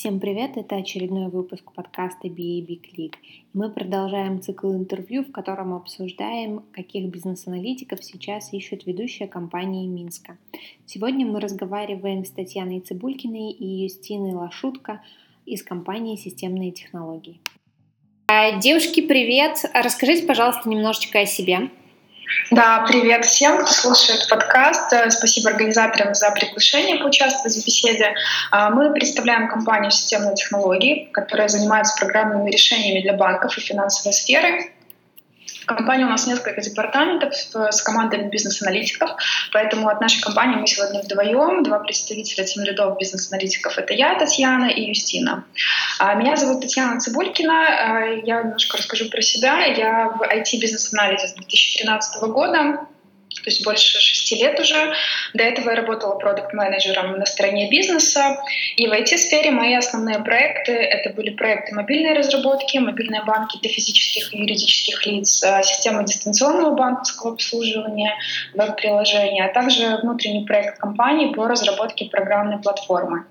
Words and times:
Всем 0.00 0.18
привет! 0.18 0.56
Это 0.56 0.76
очередной 0.76 1.28
выпуск 1.28 1.72
подкаста 1.74 2.28
BAB 2.28 2.80
Click. 2.80 3.16
Мы 3.52 3.70
продолжаем 3.70 4.40
цикл 4.40 4.72
интервью, 4.72 5.24
в 5.24 5.30
котором 5.30 5.74
обсуждаем, 5.74 6.62
каких 6.72 7.10
бизнес-аналитиков 7.10 8.02
сейчас 8.02 8.50
ищут 8.54 8.86
ведущие 8.86 9.28
компании 9.28 9.86
Минска. 9.86 10.38
Сегодня 10.86 11.26
мы 11.26 11.38
разговариваем 11.38 12.24
с 12.24 12.30
Татьяной 12.30 12.80
Цибулькиной 12.80 13.50
и 13.50 13.82
Юстиной 13.82 14.32
Лашутко 14.32 15.02
из 15.44 15.62
компании 15.62 16.16
«Системные 16.16 16.70
технологии». 16.70 17.38
А, 18.26 18.58
девушки, 18.58 19.02
привет! 19.02 19.70
Расскажите, 19.74 20.26
пожалуйста, 20.26 20.66
немножечко 20.70 21.20
о 21.20 21.26
себе. 21.26 21.68
Да, 22.50 22.84
привет 22.88 23.24
всем, 23.24 23.58
кто 23.58 23.72
слушает 23.72 24.28
подкаст. 24.28 24.92
Э, 24.92 25.10
спасибо 25.10 25.50
организаторам 25.50 26.14
за 26.14 26.30
приглашение 26.30 26.98
поучаствовать 26.98 27.54
в 27.56 27.64
беседе. 27.64 28.14
А, 28.50 28.70
мы 28.70 28.92
представляем 28.92 29.48
компанию 29.48 29.90
«Системные 29.90 30.34
технологии», 30.34 31.08
которая 31.12 31.48
занимается 31.48 31.96
программными 31.98 32.50
решениями 32.50 33.02
для 33.02 33.14
банков 33.14 33.56
и 33.56 33.60
финансовой 33.60 34.12
сферы. 34.12 34.70
Компания 35.76 36.04
у 36.04 36.08
нас 36.08 36.26
несколько 36.26 36.60
департаментов 36.60 37.32
с 37.34 37.82
командами 37.82 38.28
бизнес-аналитиков, 38.28 39.10
поэтому 39.52 39.88
от 39.88 40.00
нашей 40.00 40.20
компании 40.20 40.56
мы 40.56 40.66
сегодня 40.66 41.00
вдвоем, 41.00 41.62
два 41.62 41.78
представителя 41.78 42.44
тем 42.44 42.64
лидов 42.64 42.98
бизнес-аналитиков. 42.98 43.78
Это 43.78 43.94
я, 43.94 44.18
Татьяна 44.18 44.66
и 44.66 44.88
Юстина. 44.88 45.44
А, 46.00 46.14
меня 46.14 46.36
зовут 46.36 46.62
Татьяна 46.62 46.98
Цибулькина. 46.98 47.66
А, 47.66 48.04
я 48.24 48.42
немножко 48.42 48.78
расскажу 48.78 49.08
про 49.10 49.22
себя. 49.22 49.64
Я 49.64 50.08
в 50.08 50.22
IT-бизнес-анализе 50.22 51.28
с 51.28 51.34
2013 51.34 52.22
года 52.30 52.86
то 53.34 53.42
есть 53.46 53.64
больше 53.64 53.98
шести 54.00 54.36
лет 54.36 54.58
уже. 54.58 54.92
До 55.34 55.44
этого 55.44 55.70
я 55.70 55.76
работала 55.76 56.18
продукт-менеджером 56.18 57.18
на 57.18 57.26
стороне 57.26 57.70
бизнеса. 57.70 58.42
И 58.76 58.86
в 58.86 58.92
IT-сфере 58.92 59.50
мои 59.50 59.74
основные 59.74 60.18
проекты— 60.18 60.72
это 60.74 61.10
были 61.10 61.30
проекты 61.30 61.74
мобильной 61.74 62.14
разработки, 62.14 62.78
мобильные 62.78 63.22
банки 63.24 63.58
для 63.62 63.70
физических 63.70 64.34
и 64.34 64.38
юридических 64.38 65.06
лиц, 65.06 65.42
э, 65.42 65.62
системы 65.62 66.04
дистанционного 66.04 66.74
банковского 66.74 67.34
обслуживания, 67.34 68.16
веб-приложения, 68.54 69.44
а 69.44 69.52
также 69.52 69.98
внутренний 70.02 70.44
проект 70.44 70.78
компании 70.78 71.32
по 71.32 71.46
разработке 71.46 72.06
программной 72.06 72.58
платформы. 72.58 73.24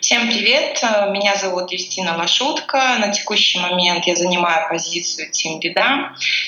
Всем 0.00 0.26
привет, 0.26 0.82
меня 1.10 1.36
зовут 1.36 1.70
Юстина 1.70 2.16
Лашутка. 2.16 2.96
На 2.98 3.12
текущий 3.12 3.60
момент 3.60 4.04
я 4.04 4.16
занимаю 4.16 4.68
позицию 4.68 5.30
Team 5.30 5.60
Lead. 5.62 5.80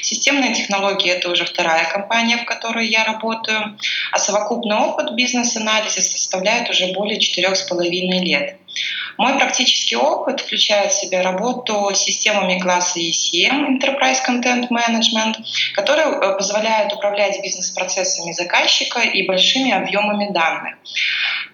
Системные 0.04 0.52
технологии— 0.52 1.10
это 1.16 1.30
уже 1.30 1.46
вторая 1.46 1.90
компания, 1.90 2.36
в 2.36 2.44
которой 2.44 2.86
я 2.86 3.04
работаю, 3.04 3.78
а 4.12 4.18
совокупный 4.18 4.76
опыт 4.76 5.14
бизнес-анализа 5.14 6.02
составляет 6.02 6.68
уже 6.68 6.92
более 6.92 7.18
четырех 7.18 7.56
с 7.56 7.62
половиной 7.62 8.18
лет. 8.18 8.58
Мой 9.16 9.34
практический 9.38 9.96
опыт 9.96 10.40
включает 10.40 10.92
в 10.92 11.00
себя 11.00 11.22
работу 11.22 11.90
с 11.94 12.00
системами 12.00 12.58
класса 12.58 13.00
ECM, 13.00 13.78
Enterprise 13.78 14.18
Content 14.28 14.68
Management, 14.68 15.36
которые 15.72 16.08
э, 16.08 16.36
позволяют 16.36 16.92
управлять 16.92 17.42
бизнес-процессами 17.42 18.32
заказчика 18.32 19.00
и 19.00 19.26
большими 19.26 19.72
объемами 19.72 20.30
данных 20.32 20.74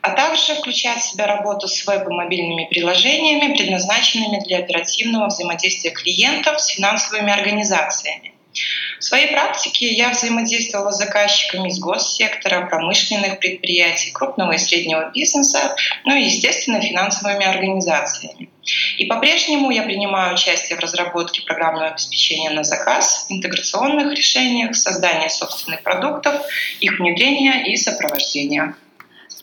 а 0.03 0.13
также 0.13 0.55
включает 0.55 1.01
в 1.01 1.05
себя 1.05 1.27
работу 1.27 1.69
с 1.69 1.87
веб 1.87 2.09
и 2.09 2.13
мобильными 2.13 2.67
приложениями, 2.71 3.55
предназначенными 3.55 4.43
для 4.45 4.59
оперативного 4.59 5.27
взаимодействия 5.27 5.91
клиентов 5.91 6.61
с 6.61 6.69
финансовыми 6.69 7.31
организациями. 7.31 8.33
В 8.99 9.05
своей 9.05 9.29
практике 9.29 9.93
я 9.93 10.11
взаимодействовала 10.11 10.91
с 10.91 10.99
заказчиками 10.99 11.69
из 11.69 11.79
госсектора, 11.79 12.67
промышленных 12.67 13.39
предприятий, 13.39 14.11
крупного 14.11 14.53
и 14.53 14.59
среднего 14.59 15.11
бизнеса, 15.15 15.77
ну 16.05 16.15
и, 16.17 16.25
естественно, 16.25 16.81
финансовыми 16.81 17.47
организациями. 17.47 18.51
И 18.99 19.07
по-прежнему 19.07 19.71
я 19.71 19.83
принимаю 19.83 20.35
участие 20.35 20.77
в 20.77 20.81
разработке 20.81 21.43
программного 21.43 21.89
обеспечения 21.89 22.51
на 22.51 22.63
заказ, 22.63 23.27
интеграционных 23.29 24.13
решениях, 24.13 24.77
создании 24.77 25.29
собственных 25.29 25.83
продуктов, 25.83 26.35
их 26.81 26.99
внедрения 26.99 27.65
и 27.65 27.77
сопровождения. 27.77 28.75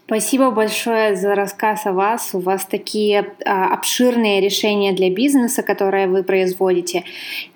Спасибо 0.07 0.51
большое 0.51 1.17
за 1.17 1.35
рассказ 1.35 1.85
о 1.85 1.91
вас. 1.91 2.29
У 2.31 2.39
вас 2.39 2.65
такие 2.65 3.33
а, 3.45 3.73
обширные 3.73 4.39
решения 4.39 4.93
для 4.93 5.09
бизнеса, 5.09 5.63
которые 5.63 6.07
вы 6.07 6.23
производите. 6.23 7.03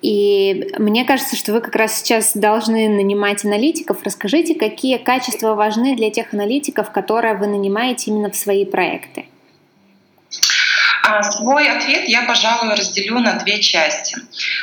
И 0.02 0.70
мне 0.78 1.06
кажется, 1.06 1.34
что 1.34 1.54
вы 1.54 1.62
как 1.62 1.74
раз 1.76 1.98
сейчас 1.98 2.36
должны 2.36 2.90
нанимать 2.90 3.46
аналитиков. 3.46 4.02
Расскажите, 4.04 4.54
какие 4.54 4.98
качества 4.98 5.54
важны 5.54 5.96
для 5.96 6.10
тех 6.10 6.34
аналитиков, 6.34 6.92
которые 6.92 7.36
вы 7.36 7.46
нанимаете 7.46 8.10
именно 8.10 8.28
в 8.28 8.36
свои 8.36 8.66
проекты. 8.66 9.24
А 11.02 11.22
свой 11.22 11.68
ответ 11.68 12.08
я, 12.08 12.22
пожалуй, 12.22 12.74
разделю 12.74 13.18
на 13.18 13.32
две 13.34 13.60
части. 13.60 14.16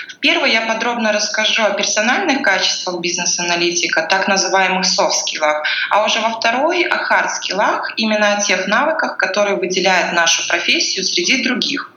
В 0.08 0.16
первой 0.20 0.52
я 0.54 0.62
подробно 0.62 1.12
расскажу 1.12 1.64
о 1.64 1.72
персональных 1.72 2.42
качествах 2.42 3.02
бизнес-аналитика, 3.02 4.04
так 4.04 4.28
называемых 4.28 4.86
софт-скиллах, 4.86 5.64
а 5.90 6.06
уже 6.06 6.22
во 6.22 6.30
второй— 6.30 6.84
о 6.90 6.98
хард-скиллах, 6.98 7.94
именно 7.98 8.38
о 8.38 8.42
тех 8.42 8.68
навыках, 8.68 9.18
которые 9.18 9.58
выделяют 9.58 10.14
нашу 10.14 10.48
профессию 10.48 11.04
среди 11.04 11.44
других. 11.44 11.92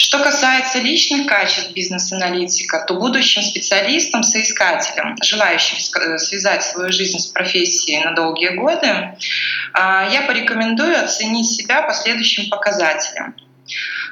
Что 0.00 0.22
касается 0.22 0.78
личных 0.78 1.26
качеств 1.26 1.72
бизнес-аналитика, 1.72 2.84
то 2.86 2.94
будущим 2.94 3.42
специалистам, 3.42 4.22
соискателям, 4.22 5.16
желающим 5.20 5.76
э, 5.76 6.18
связать 6.18 6.62
свою 6.62 6.92
жизнь 6.92 7.18
с 7.18 7.26
профессией 7.26 8.04
на 8.04 8.14
долгие 8.14 8.50
годы, 8.50 9.16
а, 9.72 10.08
я 10.08 10.22
порекомендую 10.22 11.02
оценить 11.02 11.50
себя 11.50 11.82
по 11.82 11.92
следующим 11.92 12.48
показателям. 12.48 13.34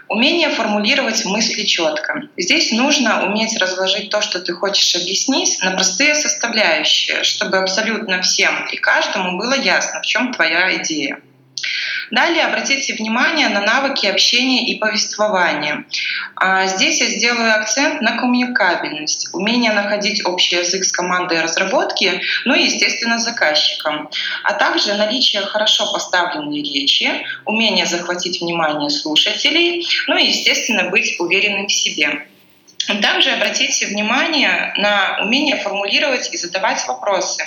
Умение 0.08 0.50
формулировать 0.50 1.24
мысли 1.24 1.62
четко. 1.62 2.22
Здесь 2.36 2.72
нужно 2.72 3.24
уметь 3.24 3.56
разложить 3.56 4.10
то, 4.10 4.20
что 4.20 4.40
ты 4.40 4.54
хочешь 4.54 4.96
объяснить, 4.96 5.62
на 5.62 5.70
простые 5.70 6.16
составляющие, 6.16 7.22
чтобы 7.22 7.58
абсолютно 7.58 8.22
всем 8.22 8.66
и 8.72 8.76
каждому 8.76 9.38
было 9.38 9.54
ясно, 9.54 10.02
в 10.02 10.06
чем 10.06 10.32
твоя 10.32 10.76
идея. 10.82 11.20
Далее 12.10 12.44
обратите 12.44 12.94
внимание 12.94 13.48
на 13.48 13.60
навыки 13.60 14.06
общения 14.06 14.66
и 14.66 14.78
повествования. 14.78 15.84
А, 16.36 16.66
здесь 16.66 17.00
я 17.00 17.08
сделаю 17.08 17.54
акцент 17.54 18.00
на 18.00 18.16
коммуникабельность, 18.16 19.28
умение 19.32 19.72
находить 19.72 20.24
общий 20.24 20.56
язык 20.56 20.84
с 20.84 20.92
командой 20.92 21.40
разработки, 21.40 22.20
ну 22.44 22.54
и, 22.54 22.64
естественно, 22.64 23.18
заказчиком, 23.18 24.08
а 24.44 24.52
также 24.54 24.94
наличие 24.94 25.42
хорошо 25.42 25.92
поставленной 25.92 26.62
речи, 26.62 27.10
умение 27.44 27.86
захватить 27.86 28.40
внимание 28.40 28.90
слушателей, 28.90 29.86
ну 30.06 30.16
и, 30.16 30.26
естественно, 30.26 30.90
быть 30.90 31.16
уверенным 31.18 31.66
в 31.66 31.72
себе. 31.72 32.26
Также 33.02 33.30
обратите 33.30 33.86
внимание 33.86 34.72
на 34.76 35.18
умение 35.22 35.56
формулировать 35.56 36.32
и 36.32 36.36
задавать 36.36 36.86
вопросы. 36.86 37.44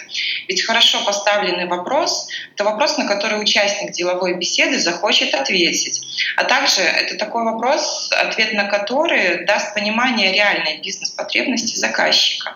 Ведь 0.48 0.64
хорошо 0.64 1.04
поставленный 1.06 1.66
вопрос— 1.66 2.28
это 2.54 2.64
вопрос, 2.64 2.98
на 2.98 3.08
который 3.08 3.42
участник 3.42 3.92
деловой 3.92 4.36
беседы 4.36 4.80
захочет 4.80 5.34
ответить. 5.34 6.02
А 6.36 6.44
также 6.44 6.82
это 6.82 7.16
такой 7.16 7.46
вопрос, 7.46 8.10
ответ 8.12 8.54
на 8.54 8.66
который 8.66 9.46
даст 9.46 9.74
понимание 9.74 10.34
реальной 10.34 10.82
бизнес-потребности 10.82 11.78
заказчика. 11.78 12.56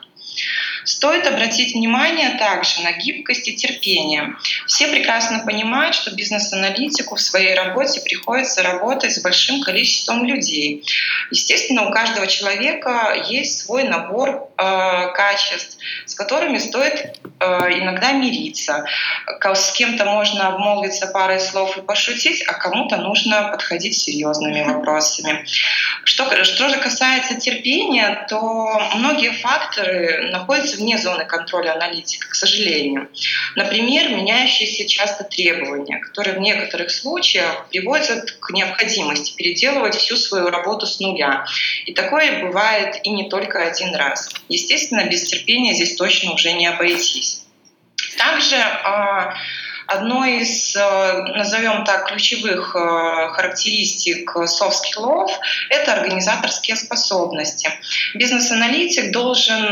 Стоит 0.85 1.25
обратить 1.27 1.73
внимание 1.73 2.37
также 2.37 2.81
на 2.81 2.91
гибкость 2.91 3.47
и 3.47 3.55
терпение. 3.55 4.35
Все 4.67 4.87
прекрасно 4.87 5.39
понимают, 5.39 5.95
что 5.95 6.13
бизнес-аналитику 6.13 7.15
в 7.15 7.21
своей 7.21 7.53
работе 7.55 8.01
приходится 8.01 8.63
работать 8.63 9.13
с 9.13 9.21
большим 9.21 9.61
количеством 9.61 10.25
людей. 10.25 10.83
Естественно, 11.31 11.87
у 11.87 11.91
каждого 11.91 12.27
человека 12.27 13.25
есть 13.27 13.59
свой 13.59 13.83
набор 13.83 14.49
э, 14.57 15.11
качеств, 15.13 15.77
с 16.13 16.15
которыми 16.15 16.59
стоит 16.59 17.17
э, 17.39 17.45
иногда 17.79 18.11
мириться. 18.11 18.85
С 19.41 19.71
кем-то 19.71 20.05
можно 20.05 20.49
обмолвиться 20.49 21.07
парой 21.07 21.39
слов 21.39 21.75
и 21.75 21.81
пошутить, 21.81 22.43
а 22.43 22.53
кому-то 22.53 22.97
нужно 22.97 23.49
подходить 23.49 23.97
серьезными 23.97 24.61
вопросами. 24.61 25.43
Что, 26.03 26.43
что 26.43 26.69
же 26.69 26.77
касается 26.77 27.39
терпения, 27.39 28.27
то 28.29 28.79
многие 28.93 29.31
факторы 29.31 30.29
находятся 30.31 30.77
вне 30.77 30.99
зоны 30.99 31.25
контроля 31.25 31.73
аналитика, 31.73 32.29
к 32.29 32.35
сожалению. 32.35 33.09
Например, 33.55 34.09
меняющиеся 34.09 34.87
часто 34.87 35.23
требования, 35.23 35.97
которые 35.97 36.35
в 36.35 36.39
некоторых 36.39 36.91
случаях 36.91 37.65
приводят 37.71 38.33
к 38.39 38.51
необходимости 38.51 39.35
переделывать 39.35 39.95
всю 39.95 40.15
свою 40.15 40.51
работу 40.51 40.85
с 40.85 40.99
нуля. 40.99 41.45
И 41.87 41.93
такое 41.93 42.43
бывает 42.43 42.99
и 43.03 43.09
не 43.09 43.29
только 43.29 43.63
один 43.63 43.95
раз. 43.95 44.29
Естественно, 44.47 45.05
без 45.05 45.23
терпения 45.23 45.73
здесь 45.73 45.95
точно 46.03 46.33
уже 46.33 46.51
не 46.51 46.67
обойтись. 46.67 47.45
Также 48.17 48.57
а, 48.57 49.33
Одной 49.85 50.39
из, 50.39 50.75
э, 50.75 51.23
назовем 51.35 51.83
так, 51.83 52.07
ключевых 52.07 52.73
э, 52.75 53.29
характеристик 53.33 54.35
skills– 54.35 55.31
это 55.69 55.93
организаторские 55.93 56.77
способности. 56.77 57.69
Бизнес-аналитик 58.13 59.11
должен 59.11 59.65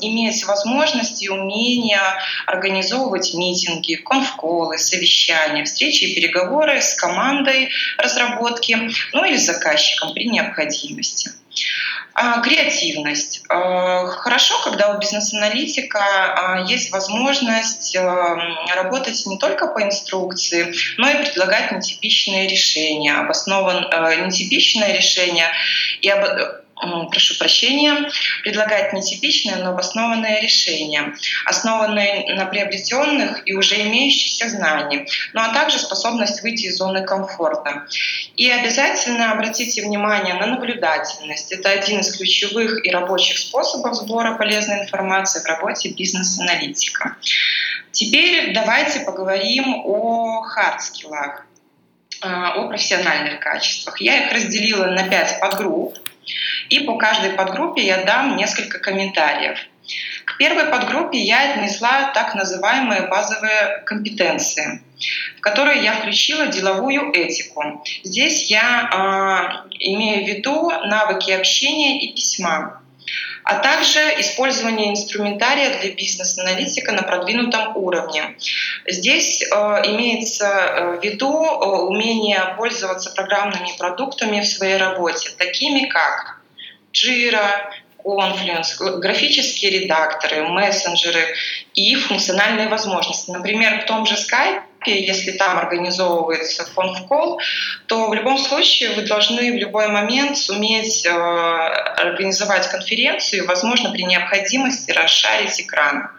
иметь 0.00 0.44
возможность 0.44 1.22
и 1.22 1.28
умение 1.28 2.00
организовывать 2.46 3.34
митинги, 3.34 3.96
конфколы, 3.96 4.78
совещания, 4.78 5.64
встречи 5.64 6.04
и 6.04 6.14
переговоры 6.14 6.80
с 6.80 6.94
командой 6.94 7.70
разработки, 7.98 8.90
ну 9.12 9.24
или 9.24 9.36
заказчиком 9.36 10.14
при 10.14 10.28
необходимости. 10.28 11.30
А, 12.20 12.40
креативность. 12.40 13.42
А, 13.48 14.06
хорошо, 14.06 14.60
когда 14.64 14.90
у 14.90 14.98
бизнес-аналитика 14.98 16.00
а, 16.00 16.64
есть 16.66 16.90
возможность 16.90 17.96
работать 18.74 19.24
не 19.26 19.38
только 19.38 19.68
по 19.68 19.80
инструкции, 19.84 20.74
но 20.96 21.08
и 21.08 21.24
предлагать 21.24 21.70
нетипичные 21.70 22.48
решения, 22.48 23.14
обоснован 23.14 23.86
нетипичное 24.26 24.92
решение 24.92 25.46
и 26.00 26.08
об, 26.08 26.24
прошу 27.10 27.38
прощения, 27.38 28.08
предлагать 28.42 28.92
нетипичные, 28.92 29.56
но 29.56 29.70
обоснованные 29.70 30.40
решения, 30.40 31.14
основанные 31.44 32.34
на 32.34 32.46
приобретенных 32.46 33.42
и 33.46 33.54
уже 33.54 33.80
имеющихся 33.82 34.48
знаниях, 34.48 35.08
ну 35.32 35.40
а 35.40 35.52
также 35.52 35.78
способность 35.78 36.42
выйти 36.42 36.66
из 36.66 36.76
зоны 36.76 37.04
комфорта. 37.04 37.86
И 38.36 38.50
обязательно 38.50 39.32
обратите 39.32 39.82
внимание 39.82 40.34
на 40.34 40.46
наблюдательность. 40.46 41.52
Это 41.52 41.70
один 41.70 42.00
из 42.00 42.16
ключевых 42.16 42.84
и 42.84 42.90
рабочих 42.90 43.38
способов 43.38 43.94
сбора 43.94 44.36
полезной 44.36 44.82
информации 44.82 45.40
в 45.40 45.46
работе 45.46 45.90
бизнес-аналитика. 45.90 47.16
Теперь 47.92 48.52
давайте 48.54 49.00
поговорим 49.00 49.82
о 49.84 50.42
хардскиллах 50.42 51.44
о 52.20 52.66
профессиональных 52.66 53.40
качествах. 53.40 54.00
Я 54.00 54.26
их 54.26 54.32
разделила 54.32 54.86
на 54.86 55.08
пять 55.08 55.38
подгрупп. 55.40 55.98
И 56.68 56.80
по 56.80 56.96
каждой 56.96 57.30
подгруппе 57.30 57.84
я 57.84 58.04
дам 58.04 58.36
несколько 58.36 58.78
комментариев. 58.78 59.58
К 60.24 60.36
первой 60.36 60.66
подгруппе 60.66 61.18
я 61.18 61.52
отнесла 61.52 62.10
так 62.12 62.34
называемые 62.34 63.08
базовые 63.08 63.82
компетенции, 63.86 64.82
в 65.38 65.40
которые 65.40 65.82
я 65.82 65.94
включила 65.94 66.48
деловую 66.48 67.10
этику. 67.14 67.82
Здесь 68.04 68.50
я 68.50 69.64
э, 69.72 69.76
имею 69.78 70.24
в 70.24 70.28
виду 70.28 70.70
навыки 70.70 71.30
общения 71.30 72.00
и 72.00 72.14
письма, 72.14 72.82
а 73.48 73.60
также 73.60 73.98
использование 74.20 74.90
инструментария 74.90 75.80
для 75.80 75.94
бизнес-аналитика 75.94 76.92
на 76.92 77.02
продвинутом 77.02 77.74
уровне. 77.78 78.36
Здесь 78.86 79.42
э, 79.42 79.46
имеется 79.86 80.44
э, 80.44 80.98
в 80.98 81.02
виду 81.02 81.32
э, 81.46 81.66
умение 81.86 82.54
пользоваться 82.58 83.08
программными 83.08 83.70
продуктами 83.78 84.42
в 84.42 84.46
своей 84.46 84.76
работе, 84.76 85.30
такими 85.38 85.86
как 85.86 86.42
Jira, 86.92 87.70
Confluence, 88.04 88.98
графические 88.98 89.80
редакторы, 89.80 90.46
мессенджеры 90.46 91.34
и 91.72 91.94
функциональные 91.94 92.68
возможности. 92.68 93.30
Например, 93.30 93.80
в 93.80 93.86
том 93.86 94.04
же 94.04 94.16
Skype 94.16 94.60
если 94.86 95.32
там 95.32 95.58
организовывается 95.58 96.64
конф-колл, 96.74 97.40
то 97.86 98.08
в 98.08 98.14
любом 98.14 98.38
случае 98.38 98.90
вы 98.90 99.02
должны 99.02 99.52
в 99.52 99.56
любой 99.56 99.88
момент 99.88 100.36
суметь 100.38 101.04
э, 101.04 101.10
организовать 101.10 102.68
конференцию, 102.68 103.46
возможно, 103.46 103.90
при 103.90 104.04
необходимости 104.04 104.90
расшарить 104.92 105.60
экран, 105.60 106.10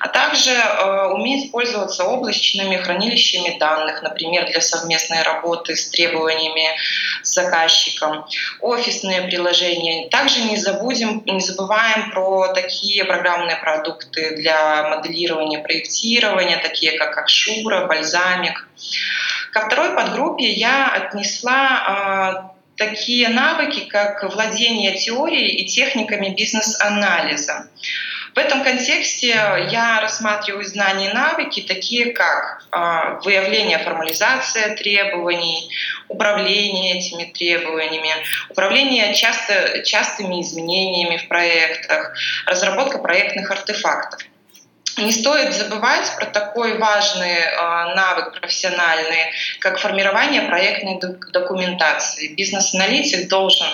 а 0.00 0.08
также 0.08 0.50
э, 0.50 1.06
уметь 1.12 1.52
пользоваться 1.52 2.04
облачными 2.04 2.76
хранилищами 2.76 3.58
данных, 3.58 4.02
например, 4.02 4.46
для 4.46 4.60
совместной 4.60 5.22
работы 5.22 5.76
с 5.76 5.88
требованиями 5.88 6.76
с 7.22 7.34
заказчиком, 7.34 8.26
офисные 8.60 9.22
приложения. 9.22 10.08
Также 10.08 10.42
не 10.42 10.56
забудем, 10.56 11.22
не 11.26 11.40
забываем 11.40 12.10
про 12.10 12.48
такие 12.54 13.04
программные 13.04 13.56
продукты 13.56 14.36
для 14.36 14.88
моделирования, 14.88 15.58
проектирования, 15.58 16.56
такие 16.58 16.92
как 16.98 17.16
Акшура, 17.18 17.86
Бальзам, 17.86 18.05
бальзамик. 18.06 18.68
Ко 19.52 19.66
второй 19.66 19.94
подгруппе 19.94 20.50
я 20.50 20.88
отнесла 20.88 22.50
э, 22.52 22.76
такие 22.76 23.28
навыки, 23.28 23.86
как 23.88 24.22
владение 24.22 24.96
теорией 24.96 25.62
и 25.62 25.66
техниками 25.66 26.28
бизнес-анализа. 26.28 27.68
В 28.34 28.38
этом 28.38 28.62
контексте 28.62 29.28
я 29.28 29.98
рассматриваю 30.02 30.62
знания 30.62 31.08
и 31.10 31.14
навыки, 31.14 31.62
такие 31.62 32.12
как 32.12 32.66
э, 32.70 33.20
выявление, 33.24 33.78
формализация 33.78 34.76
требований, 34.76 35.70
управление 36.08 36.98
этими 36.98 37.24
требованиями, 37.24 38.10
управление 38.50 39.14
часто, 39.14 39.82
частыми 39.84 40.42
изменениями 40.42 41.16
в 41.16 41.28
проектах, 41.28 42.12
разработка 42.46 42.98
проектных 42.98 43.50
артефактов. 43.50 44.20
Не 44.96 45.12
стоит 45.12 45.54
забывать 45.54 46.10
про 46.16 46.26
такой 46.26 46.78
важный 46.78 47.36
э, 47.36 47.94
навык 47.94 48.40
профессиональный, 48.40 49.30
как 49.60 49.78
формирование 49.78 50.42
проектной 50.42 50.98
документации. 51.32 52.28
Бизнес-аналитик 52.28 53.28
должен 53.28 53.66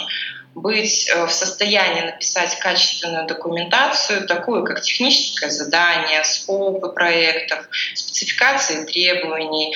быть 0.54 1.08
э, 1.08 1.24
в 1.26 1.30
состоянии 1.30 2.02
написать 2.02 2.58
качественную 2.58 3.26
документацию, 3.26 4.26
такую 4.26 4.64
как 4.64 4.82
техническое 4.82 5.50
задание, 5.50 6.24
скопы 6.24 6.88
проектов, 6.88 7.68
спецификации 7.94 8.84
требований, 8.84 9.74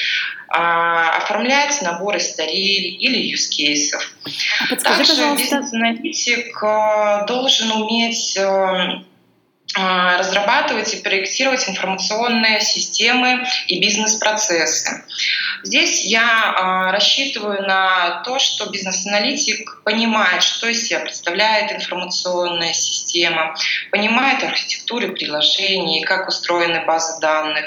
а, 0.48 1.16
оформлять 1.18 1.80
наборы 1.82 2.20
старей 2.20 2.96
или 2.96 3.34
use 3.34 3.48
кейсов. 3.48 4.12
А 4.70 4.76
Также 4.76 5.34
бизнес-аналитик 5.36 6.62
э, 6.62 7.26
должен 7.26 7.70
уметь 7.70 8.36
а, 8.38 9.02
разрабатывать 9.76 10.94
и 10.94 11.02
проектировать 11.02 11.68
информационные 11.68 12.60
системы 12.60 13.46
и 13.68 13.80
бизнес-процессы. 13.80 15.04
Здесь 15.62 16.04
я 16.04 16.54
а, 16.56 16.92
рассчитываю 16.92 17.62
на 17.62 18.22
то, 18.22 18.38
что 18.38 18.70
бизнес-аналитик 18.70 19.82
понимает, 19.84 20.42
что 20.42 20.68
из 20.68 20.86
себя 20.86 21.00
представляет 21.00 21.72
информационная 21.72 22.72
система, 22.72 23.54
понимает 23.90 24.42
архитектуру 24.44 25.12
приложений, 25.12 26.04
как 26.04 26.28
устроены 26.28 26.84
базы 26.84 27.20
данных, 27.20 27.66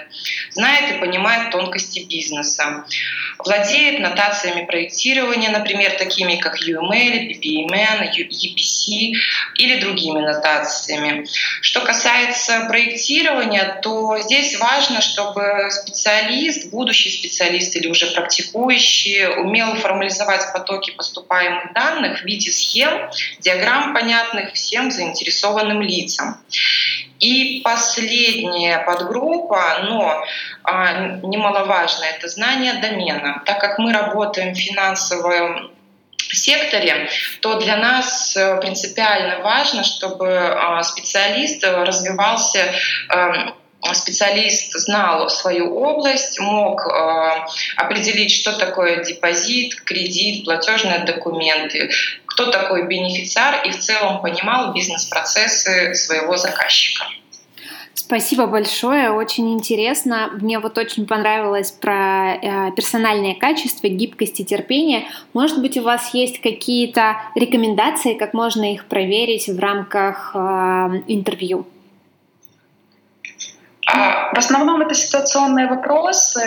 знает 0.51 0.95
и 0.95 0.99
понимает 0.99 1.51
тонкости 1.51 1.99
бизнеса, 1.99 2.85
владеет 3.39 3.99
нотациями 3.99 4.65
проектирования, 4.65 5.49
например, 5.49 5.91
такими 5.97 6.35
как 6.35 6.61
UML, 6.61 7.29
BPMN, 7.29 8.11
EPC 8.11 9.13
или 9.55 9.79
другими 9.79 10.19
нотациями. 10.19 11.25
Что 11.61 11.81
касается 11.81 12.65
проектирования, 12.67 13.79
то 13.81 14.19
здесь 14.19 14.59
важно, 14.59 15.01
чтобы 15.01 15.69
специалист, 15.71 16.69
будущий 16.69 17.09
специалист 17.09 17.75
или 17.75 17.87
уже 17.87 18.07
практикующий 18.07 19.27
умел 19.37 19.75
формализовать 19.75 20.51
потоки 20.51 20.91
поступаемых 20.91 21.73
данных 21.73 22.21
в 22.21 22.25
виде 22.25 22.51
схем, 22.51 23.09
диаграмм, 23.39 23.93
понятных 23.93 24.53
всем 24.53 24.91
заинтересованным 24.91 25.81
лицам. 25.81 26.37
И 27.19 27.61
последняя 27.63 28.79
подгруппа, 28.79 29.79
но 29.83 30.23
а, 30.63 31.17
немаловажная, 31.23 32.11
это 32.11 32.27
знание 32.27 32.73
домена. 32.73 33.41
Так 33.45 33.59
как 33.59 33.79
мы 33.79 33.93
работаем 33.93 34.53
в 34.53 34.57
финансовом 34.57 35.71
секторе, 36.17 37.09
то 37.41 37.59
для 37.59 37.77
нас 37.77 38.35
э, 38.37 38.59
принципиально 38.61 39.39
важно, 39.39 39.83
чтобы 39.83 40.27
а, 40.29 40.83
специалист 40.83 41.63
развивался 41.63 42.71
эм, 43.09 43.53
специалист 43.93 44.73
знал 44.73 45.29
свою 45.29 45.75
область, 45.75 46.39
мог 46.39 46.85
э, 46.85 47.45
определить, 47.77 48.31
что 48.31 48.53
такое 48.53 49.03
депозит, 49.03 49.81
кредит, 49.81 50.45
платежные 50.45 50.99
документы, 50.99 51.89
кто 52.25 52.51
такой 52.51 52.87
бенефициар 52.87 53.65
и 53.65 53.71
в 53.71 53.79
целом 53.79 54.21
понимал 54.21 54.73
бизнес-процессы 54.73 55.95
своего 55.95 56.37
заказчика. 56.37 57.05
Спасибо 57.99 58.47
большое, 58.47 59.11
очень 59.11 59.53
интересно. 59.53 60.29
Мне 60.39 60.59
вот 60.59 60.77
очень 60.77 61.05
понравилось 61.05 61.71
про 61.71 62.33
э, 62.33 62.71
персональные 62.71 63.35
качества, 63.35 63.89
гибкость 63.89 64.39
и 64.39 64.45
терпение. 64.45 65.03
Может 65.33 65.61
быть, 65.61 65.77
у 65.77 65.81
вас 65.81 66.13
есть 66.13 66.39
какие-то 66.39 67.17
рекомендации, 67.35 68.13
как 68.13 68.33
можно 68.33 68.73
их 68.73 68.85
проверить 68.85 69.49
в 69.49 69.59
рамках 69.59 70.31
э, 70.33 70.39
интервью? 71.07 71.65
А, 73.93 74.33
В 74.33 74.37
основном 74.37 74.81
это 74.81 74.93
ситуационные 74.93 75.67
вопросы, 75.67 76.41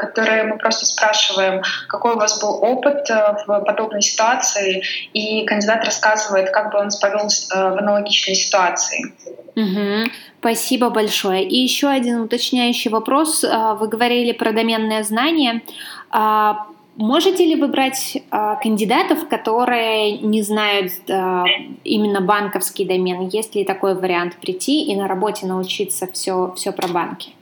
которые 0.00 0.44
мы 0.44 0.58
просто 0.58 0.86
спрашиваем, 0.86 1.62
какой 1.88 2.14
у 2.14 2.16
вас 2.16 2.40
был 2.40 2.62
опыт 2.62 3.08
в 3.46 3.60
подобной 3.60 4.02
ситуации, 4.02 4.82
и 5.12 5.44
кандидат 5.46 5.84
рассказывает, 5.84 6.50
как 6.50 6.72
бы 6.72 6.78
он 6.78 6.88
повел 7.00 7.28
в 7.28 7.78
аналогичной 7.78 8.34
ситуации. 8.34 9.14
Угу. 9.56 10.10
Спасибо 10.40 10.90
большое. 10.90 11.44
И 11.44 11.56
еще 11.56 11.88
один 11.88 12.20
уточняющий 12.20 12.90
вопрос. 12.90 13.42
Вы 13.44 13.88
говорили 13.88 14.32
про 14.32 14.52
доменное 14.52 15.02
знание. 15.02 15.62
Можете 16.96 17.44
ли 17.44 17.56
вы 17.56 17.68
брать 17.68 18.16
э, 18.16 18.20
кандидатов, 18.62 19.28
которые 19.28 20.18
не 20.18 20.42
знают 20.42 20.92
э, 21.08 21.44
именно 21.82 22.20
банковский 22.20 22.84
домен? 22.84 23.28
Есть 23.28 23.56
ли 23.56 23.64
такой 23.64 23.94
вариант 23.94 24.36
прийти 24.36 24.84
и 24.84 24.94
на 24.94 25.08
работе 25.08 25.46
научиться 25.46 26.06
все, 26.12 26.52
все 26.56 26.70
про 26.72 26.86
банки? 26.86 27.32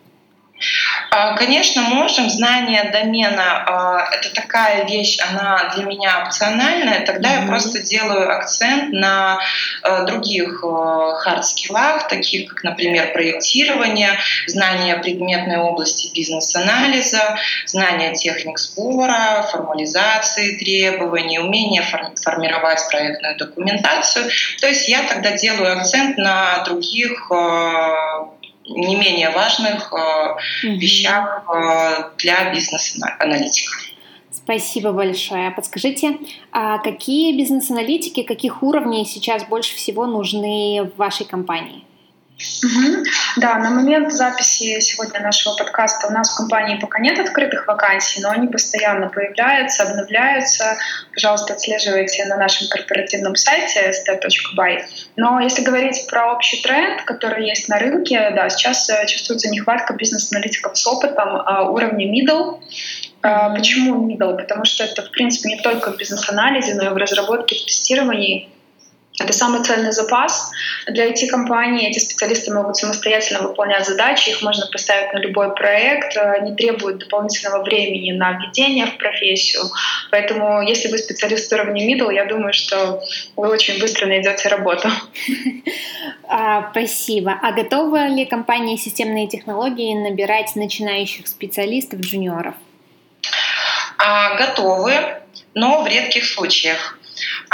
А, 1.11 1.37
конечно, 1.37 1.83
можем. 1.83 2.31
Знание 2.31 2.91
домена 2.91 3.65
а,— 3.67 4.09
это 4.13 4.33
такая 4.35 4.87
вещь, 4.87 5.19
она 5.21 5.71
для 5.75 5.85
меня 5.85 6.25
опциональная. 6.25 7.05
Тогда 7.05 7.31
mm-hmm. 7.31 7.41
я 7.43 7.47
просто 7.47 7.83
делаю 7.83 8.35
акцент 8.35 8.93
на 8.93 9.39
а, 9.83 10.05
других 10.05 10.63
хард-скиллах, 10.63 12.09
таких 12.09 12.49
как, 12.49 12.65
например, 12.65 13.13
проектирование, 13.13 14.19
знание 14.47 14.97
предметной 14.97 15.59
области 15.59 16.11
бизнес-анализа, 16.15 17.37
знание 17.67 18.15
техник 18.15 18.59
сбора, 18.59 19.47
формализации 19.51 20.57
требований, 20.57 21.39
умение 21.39 21.83
формировать 22.23 22.81
проектную 22.91 23.37
документацию. 23.37 24.31
То 24.61 24.69
есть 24.69 24.89
я 24.89 25.03
тогда 25.03 25.33
делаю 25.33 25.79
акцент 25.79 26.17
на 26.17 26.63
других 26.65 27.31
не 28.67 28.97
менее 28.97 29.31
важных 29.31 29.93
mm-hmm. 29.93 30.77
вещах 30.77 31.45
э, 31.49 32.11
для 32.19 32.53
бизнес-аналитиков. 32.53 33.93
Спасибо 34.31 34.93
большое. 34.93 35.51
Подскажите, 35.51 36.19
а 36.53 36.79
какие 36.79 37.37
бизнес-аналитики, 37.37 38.23
каких 38.23 38.63
уровней 38.63 39.05
сейчас 39.05 39.45
больше 39.45 39.77
всего 39.77 40.07
нужны 40.07 40.91
в 40.95 40.99
вашей 40.99 41.27
компании? 41.27 41.85
Угу. 42.65 43.05
Да, 43.39 43.59
на 43.59 43.71
момент 43.71 44.13
записи 44.13 44.79
сегодня 44.81 45.21
нашего 45.21 45.57
подкаста 45.57 46.09
у 46.09 46.11
нас 46.11 46.33
в 46.33 46.37
компании 46.37 46.79
пока 46.79 47.01
нет 47.01 47.19
открытых 47.19 47.67
вакансий, 47.67 48.21
но 48.21 48.31
они 48.31 48.49
постоянно 48.49 49.09
появляются, 49.09 49.83
обновляются. 49.83 50.77
Пожалуйста, 51.13 51.55
отслеживайте 51.55 52.25
на 52.27 52.37
нашем 52.37 52.69
корпоративном 52.69 53.35
сайте 53.37 53.91
step.by. 53.91 54.83
Но 55.17 55.41
если 55.41 55.63
говорить 55.63 56.07
про 56.09 56.33
общий 56.33 56.63
тренд, 56.63 57.03
который 57.03 57.49
есть 57.49 57.69
на 57.69 57.79
рынке, 57.79 58.31
да, 58.35 58.49
сейчас 58.49 58.89
э, 58.89 59.07
чувствуется 59.07 59.49
нехватка 59.49 59.95
бизнес-аналитиков 59.95 60.77
с 60.77 60.87
опытом 60.87 61.37
а, 61.37 61.69
уровня 61.69 62.07
middle. 62.07 62.61
Mm-hmm. 63.23 63.55
Почему 63.55 64.09
middle? 64.09 64.37
Потому 64.37 64.65
что 64.65 64.85
это, 64.85 65.03
в 65.03 65.11
принципе, 65.11 65.51
не 65.51 65.61
только 65.61 65.93
в 65.93 65.97
бизнес-анализе, 65.97 66.75
но 66.75 66.87
и 66.87 66.89
в 66.89 66.97
разработке, 66.97 67.57
в 67.57 67.65
тестировании 67.67 68.49
это 69.21 69.33
самый 69.33 69.63
ценный 69.63 69.93
запас 69.93 70.51
для 70.87 71.09
IT-компании. 71.09 71.91
Эти 71.91 71.99
специалисты 71.99 72.53
могут 72.53 72.77
самостоятельно 72.77 73.43
выполнять 73.43 73.87
задачи, 73.87 74.31
их 74.31 74.43
можно 74.43 74.67
поставить 74.67 75.13
на 75.13 75.19
любой 75.19 75.55
проект, 75.55 76.17
э, 76.17 76.41
не 76.43 76.55
требуют 76.57 76.99
дополнительного 76.99 77.63
времени 77.63 78.13
на 78.13 78.33
введение 78.33 78.87
в 78.87 78.97
профессию. 78.97 79.65
Поэтому, 80.11 80.63
если 80.63 80.89
вы 80.89 80.97
специалист 80.97 81.53
уровня 81.53 81.87
middle, 81.87 82.13
я 82.13 82.25
думаю, 82.25 82.55
что 82.55 83.03
вы 83.37 83.49
очень 83.49 83.79
быстро 83.81 84.07
найдете 84.07 84.49
работу. 84.49 84.89
А, 86.35 86.71
спасибо. 86.71 87.39
А 87.43 87.53
готова 87.53 88.07
ли 88.07 88.25
компания 88.25 88.79
системные 88.79 89.29
технологии 89.29 89.95
набирать 89.95 90.57
начинающих 90.57 91.29
специалистов, 91.29 92.01
джуниоров? 92.01 92.55
А, 93.99 94.35
готовы, 94.37 94.95
но 95.53 95.83
в 95.83 95.87
редких 95.87 96.25
случаях. 96.25 96.99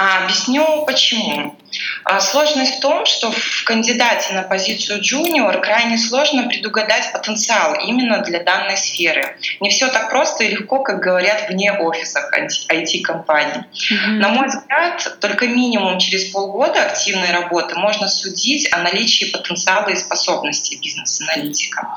А 0.01 0.23
объясню 0.23 0.85
почему. 0.87 1.57
А 2.05 2.21
сложность 2.21 2.79
в 2.79 2.81
том, 2.81 3.07
что 3.07 3.31
в 3.31 3.65
кандидате 3.65 4.33
на 4.35 4.43
позицию 4.43 5.01
джуниор 5.01 5.61
крайне 5.61 5.99
сложно 5.99 6.49
предугадать 6.49 7.13
потенциал 7.13 7.75
именно 7.75 8.19
для 8.19 8.43
данной 8.43 8.77
сферы. 8.77 9.37
Не 9.61 9.71
все 9.71 9.89
так 9.89 10.11
просто 10.11 10.45
и 10.45 10.49
легко, 10.49 10.83
как 10.83 11.01
говорят 11.01 11.49
вне 11.49 11.73
офисах 11.73 12.33
IT-компаний. 12.33 13.65
Mm-hmm. 13.65 14.11
На 14.19 14.29
мой 14.29 14.49
взгляд, 14.49 15.19
только 15.21 15.47
минимум 15.47 15.99
через 15.99 16.27
полгода 16.27 16.83
активной 16.83 17.31
работы 17.33 17.75
можно 17.75 18.09
судить 18.09 18.73
о 18.73 18.79
наличии 18.79 19.27
потенциала 19.27 19.89
и 19.89 19.97
способностей 19.97 20.79
бизнес-аналитика. 20.83 21.89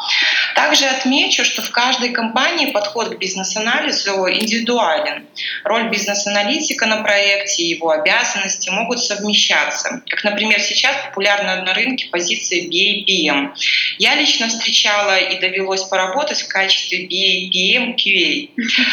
Также 0.56 0.86
отмечу, 0.86 1.46
что 1.46 1.62
в 1.62 1.72
каждой 1.72 2.10
компании 2.10 2.72
подход 2.72 3.16
к 3.16 3.18
бизнес-анализу 3.18 4.28
индивидуален. 4.30 5.26
Роль 5.64 5.90
бизнес-аналитика 5.90 6.86
на 6.86 7.04
проекте 7.04 7.64
и 7.64 7.70
его 7.70 7.92
обязанности 7.92 8.70
могут 8.70 9.04
совмещаться. 9.04 10.01
Как, 10.10 10.24
например, 10.24 10.60
сейчас 10.60 10.96
популярна 11.06 11.64
на 11.64 11.74
рынке 11.74 12.08
позиция 12.12 12.68
BAPM. 12.68 13.54
Я 13.98 14.16
лично 14.16 14.48
встречала 14.48 15.18
и 15.18 15.40
довелось 15.40 15.84
поработать 15.84 16.42
в 16.42 16.48
качестве 16.48 17.06
BAPM 17.06 17.96
QA. 17.96 18.50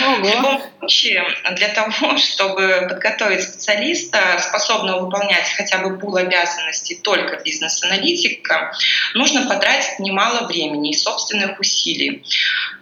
Ого. 0.07 0.25
В 0.25 0.35
любом 0.35 0.62
случае, 0.79 1.25
для 1.57 1.69
того, 1.69 2.17
чтобы 2.19 2.87
подготовить 2.88 3.43
специалиста, 3.43 4.38
способного 4.41 5.05
выполнять 5.05 5.49
хотя 5.57 5.79
бы 5.79 5.99
пул 5.99 6.17
обязанностей 6.17 6.97
только 6.97 7.43
бизнес-аналитика, 7.43 8.73
нужно 9.15 9.49
потратить 9.49 9.99
немало 9.99 10.47
времени 10.47 10.91
и 10.91 10.97
собственных 10.97 11.59
усилий. 11.61 12.23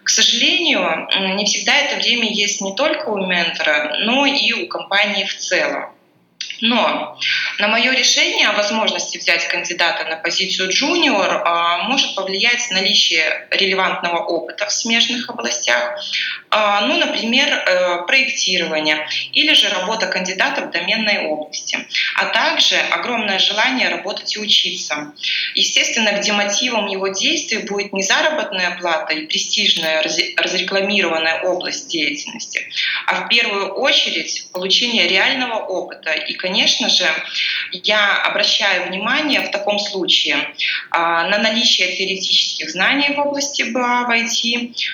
К 0.04 0.08
сожалению, 0.08 1.08
не 1.34 1.44
всегда 1.46 1.74
это 1.76 1.96
время 1.96 2.30
есть 2.30 2.60
не 2.60 2.76
только 2.76 3.08
у 3.08 3.26
ментора, 3.26 3.96
но 4.00 4.24
и 4.24 4.52
у 4.52 4.68
компании 4.68 5.24
в 5.24 5.36
целом. 5.36 5.95
Но 6.60 7.18
на 7.58 7.68
мое 7.68 7.92
решение 7.92 8.48
о 8.48 8.52
возможности 8.52 9.18
взять 9.18 9.46
кандидата 9.48 10.04
на 10.04 10.16
позицию 10.16 10.70
джуниор 10.70 11.42
а, 11.44 11.78
может 11.84 12.14
повлиять 12.14 12.70
наличие 12.70 13.46
релевантного 13.50 14.18
опыта 14.18 14.66
в 14.66 14.72
смежных 14.72 15.28
областях, 15.28 15.98
а, 16.50 16.86
ну, 16.86 16.96
например, 16.98 17.48
э, 17.48 18.06
проектирование 18.06 19.06
или 19.32 19.52
же 19.54 19.68
работа 19.68 20.06
кандидата 20.06 20.62
в 20.62 20.70
доменной 20.70 21.26
области, 21.26 21.86
а 22.16 22.26
также 22.26 22.76
огромное 22.76 23.38
желание 23.38 23.88
работать 23.88 24.36
и 24.36 24.38
учиться. 24.38 25.12
Естественно, 25.54 26.12
где 26.18 26.32
мотивом 26.32 26.86
его 26.86 27.08
действий 27.08 27.58
будет 27.58 27.92
не 27.92 28.02
заработная 28.02 28.76
плата 28.78 29.12
и 29.14 29.26
престижная 29.26 30.02
разрекламированная 30.02 31.42
область 31.42 31.88
деятельности, 31.88 32.68
а 33.06 33.24
в 33.24 33.28
первую 33.28 33.72
очередь 33.74 34.46
получение 34.52 35.08
реального 35.08 35.58
опыта 35.58 36.12
и 36.12 36.34
конечно 36.46 36.88
же, 36.88 37.04
я 37.72 38.22
обращаю 38.22 38.88
внимание 38.88 39.40
в 39.40 39.50
таком 39.50 39.78
случае 39.78 40.36
а, 40.90 41.28
на 41.28 41.38
наличие 41.38 41.96
теоретических 41.96 42.70
знаний 42.70 43.14
в 43.14 43.18
области 43.18 43.62
БА 43.62 44.06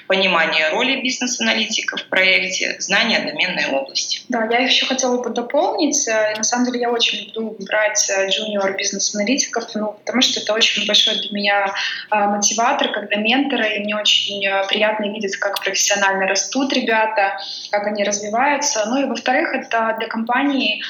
понимание 0.07 0.71
роли 0.71 1.03
бизнес-аналитика 1.03 1.97
в 1.97 2.05
проекте, 2.05 2.77
знания 2.79 3.21
доменной 3.21 3.67
области. 3.67 4.21
Да, 4.29 4.49
я 4.51 4.61
еще 4.61 4.87
хотела 4.87 5.23
бы 5.23 5.31
дополнить. 5.31 6.09
Э, 6.09 6.35
на 6.37 6.43
самом 6.43 6.67
деле 6.67 6.81
я 6.81 6.91
очень 6.91 7.27
люблю 7.27 7.57
брать 7.61 8.11
junior 8.11 8.75
бизнес-аналитиков, 8.77 9.65
ну, 9.75 9.93
потому 10.05 10.23
что 10.23 10.41
это 10.41 10.55
очень 10.55 10.87
большой 10.87 11.17
для 11.17 11.31
меня 11.33 11.75
а, 12.11 12.29
мотиватор, 12.29 12.93
когда 12.93 13.17
менторы, 13.17 13.77
и 13.77 13.81
мне 13.81 13.97
очень 13.97 14.45
э, 14.47 14.67
приятно 14.69 15.05
видеть, 15.05 15.37
как 15.37 15.61
профессионально 15.63 16.27
растут 16.27 16.73
ребята, 16.73 17.39
как 17.71 17.87
они 17.87 18.05
развиваются. 18.05 18.85
Ну 18.87 19.03
и 19.03 19.05
во-вторых, 19.05 19.55
это 19.55 19.97
для 19.99 20.09
компании 20.09 20.83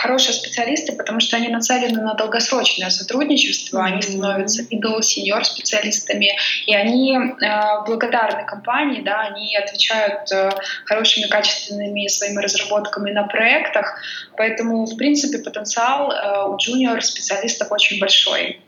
хорошие 0.00 0.34
специалисты, 0.34 0.92
потому 0.92 1.20
что 1.20 1.36
они 1.36 1.48
нацелены 1.48 2.00
на 2.02 2.14
долгосрочное 2.14 2.90
сотрудничество, 2.90 3.84
они 3.84 4.02
становятся 4.02 4.62
middle 4.62 5.00
senior 5.00 5.42
специалистами, 5.44 6.36
и 6.66 6.74
они 6.74 7.16
э, 7.16 7.84
благодарны 7.86 8.46
компании, 8.46 9.02
да, 9.02 9.20
они 9.20 9.56
отвечают 9.56 10.30
э, 10.32 10.50
хорошими, 10.84 11.26
качественными 11.26 12.06
своими 12.08 12.42
разработками 12.42 13.10
на 13.10 13.24
проектах, 13.24 14.00
поэтому, 14.36 14.84
в 14.84 14.96
принципе, 14.96 15.38
потенциал 15.38 16.12
э, 16.12 16.48
у 16.48 16.56
junior 16.56 17.00
специалистов 17.00 17.72
очень 17.72 18.00
большой. 18.00 18.60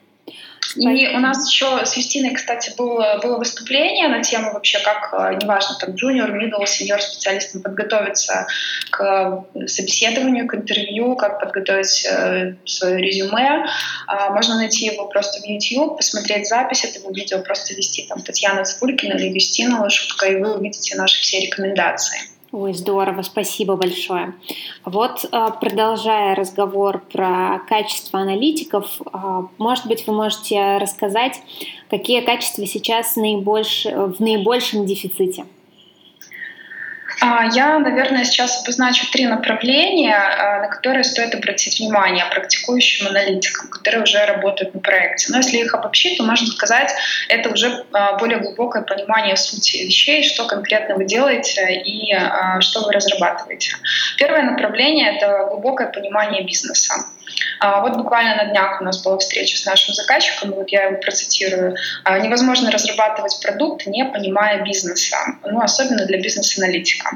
И 0.77 1.09
у 1.09 1.19
нас 1.19 1.51
еще 1.51 1.85
с 1.85 1.97
Юстиной, 1.97 2.33
кстати, 2.35 2.73
было, 2.77 3.19
было 3.23 3.39
выступление 3.39 4.09
на 4.09 4.23
тему 4.23 4.53
вообще, 4.53 4.79
как, 4.79 5.13
э, 5.13 5.39
неважно, 5.43 5.77
там, 5.81 5.91
junior, 5.91 6.31
middle, 6.31 6.65
senior 6.65 7.01
специалистам 7.01 7.63
подготовиться 7.63 8.47
к 8.91 9.45
собеседованию, 9.67 10.47
к 10.47 10.55
интервью, 10.55 11.17
как 11.17 11.41
подготовить 11.41 12.07
э, 12.07 12.55
свое 12.65 12.99
резюме. 12.99 13.67
Э, 14.09 14.31
можно 14.31 14.57
найти 14.57 14.87
его 14.87 15.07
просто 15.09 15.41
в 15.41 15.45
YouTube, 15.45 15.97
посмотреть 15.97 16.47
запись 16.47 16.85
этого 16.85 17.13
видео, 17.13 17.41
просто 17.41 17.75
вести 17.75 18.07
там 18.07 18.23
Татьяна 18.23 18.65
Цпулькина 18.65 19.15
или 19.15 19.35
Юстина 19.35 19.83
Лошутка, 19.83 20.27
и 20.27 20.37
вы 20.37 20.57
увидите 20.57 20.97
наши 20.97 21.21
все 21.21 21.41
рекомендации. 21.41 22.30
Ой, 22.53 22.75
здорово, 22.75 23.23
спасибо 23.23 23.77
большое. 23.77 24.35
Вот 24.85 25.25
а, 25.31 25.51
продолжая 25.51 26.35
разговор 26.35 27.01
про 27.13 27.61
качество 27.69 28.19
аналитиков, 28.19 29.01
а, 29.13 29.47
может 29.57 29.87
быть, 29.87 30.05
вы 30.09 30.15
можете 30.15 30.79
рассказать, 30.79 31.41
какие 31.89 32.23
качества 32.23 32.67
сейчас 32.67 33.15
наибольш... 33.15 33.85
в 33.85 34.17
наибольшем 34.19 34.85
дефиците? 34.85 35.47
А, 37.21 37.45
я, 37.53 37.79
наверное, 37.79 38.25
сейчас 38.25 38.63
обозначу 38.63 39.11
три 39.13 39.27
направления, 39.27 40.17
а, 40.17 40.63
на 40.63 40.69
которые 40.69 41.05
стоит 41.05 41.35
обратить 41.35 41.79
внимание 41.79 42.25
практикующим 42.25 43.09
аналитикам, 43.09 43.69
которые 43.69 44.03
уже 44.03 44.25
работают 44.25 44.75
на 44.75 44.81
проекте. 44.81 45.31
Но 45.31 45.39
если 45.39 45.59
их 45.59 45.75
обобщить, 45.75 46.17
то 46.17 46.25
можно 46.25 46.47
сказать, 46.47 46.93
это 47.29 47.51
уже 47.51 47.85
а, 47.93 48.17
более 48.17 48.39
глубокое 48.39 48.83
понимание 48.83 49.37
сути 49.37 49.85
вещей, 49.85 50.23
что 50.23 50.47
конкретно 50.47 50.97
вы 50.97 51.05
делаете 51.05 51.83
и 51.85 52.17
что 52.61 52.87
вы 52.87 52.93
разрабатываете. 52.93 53.77
Первое 54.17 54.43
направление— 54.43 55.17
это 55.17 55.47
глубокое 55.51 55.89
понимание 55.89 56.43
бизнеса. 56.43 56.95
Вот 57.61 57.97
буквально 57.97 58.37
на 58.37 58.51
днях 58.51 58.81
у 58.81 58.85
нас 58.85 59.03
была 59.03 59.19
встреча 59.19 59.57
с 59.57 59.67
нашим 59.67 59.95
заказчиком, 59.95 60.53
вот 60.53 60.71
я 60.71 60.85
его 60.85 61.01
процитирую. 61.01 61.77
«А, 62.05 62.19
Невозможно 62.19 62.71
разрабатывать 62.71 63.39
продукт, 63.43 63.87
не 63.87 64.05
понимая 64.05 64.63
бизнеса, 64.65 65.17
ну, 65.45 65.61
особенно 65.61 66.07
для 66.07 66.19
бизнес-аналитика. 66.21 67.10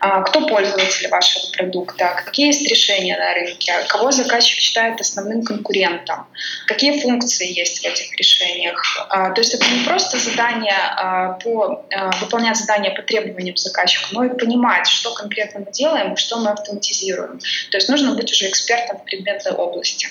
А, 0.00 0.22
кто 0.22 0.46
пользователь 0.46 1.08
вашего 1.08 1.50
продукта? 1.52 2.22
Какие 2.24 2.46
есть 2.46 2.68
решения 2.68 3.16
на 3.16 3.34
рынке? 3.34 3.72
Кого 3.88 4.10
заказчик 4.10 4.58
считает 4.58 5.00
основным 5.00 5.42
конкурентом? 5.42 6.26
Какие 6.66 7.00
функции 7.00 7.52
есть 7.52 7.80
в 7.80 7.84
этих 7.84 8.14
решениях? 8.16 8.82
То 9.08 9.34
есть 9.36 9.54
это 9.54 9.64
не 9.70 9.84
просто 9.84 10.18
задание 10.18 11.36
по, 11.42 11.84
выполнять 12.20 12.56
задание 12.56 12.92
по 12.92 13.02
требованиям 13.02 13.56
заказчика, 13.56 14.08
но 14.12 14.24
и 14.24 14.28
понимать, 14.36 14.86
что 14.86 15.12
конкретно 15.14 15.60
мы 15.60 15.72
делаем, 15.72 16.16
что 16.16 16.38
мы 16.38 16.50
автоматизируем. 16.50 17.38
То 17.70 17.76
есть 17.76 17.88
нужно 17.88 18.14
быть 18.14 18.30
уже 18.32 18.48
экспертом 18.48 18.98
в 18.98 19.04
предметной 19.04 19.52
области. 19.52 20.08